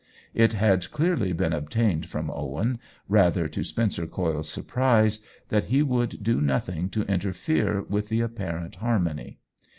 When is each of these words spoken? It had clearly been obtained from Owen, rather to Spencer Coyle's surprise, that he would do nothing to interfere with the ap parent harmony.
It 0.33 0.53
had 0.53 0.89
clearly 0.89 1.31
been 1.31 1.53
obtained 1.53 2.07
from 2.07 2.31
Owen, 2.31 2.79
rather 3.07 3.47
to 3.49 3.63
Spencer 3.63 4.07
Coyle's 4.07 4.49
surprise, 4.49 5.19
that 5.49 5.65
he 5.65 5.83
would 5.83 6.23
do 6.23 6.41
nothing 6.41 6.89
to 6.89 7.03
interfere 7.03 7.83
with 7.83 8.09
the 8.09 8.23
ap 8.23 8.33
parent 8.33 8.77
harmony. 8.77 9.37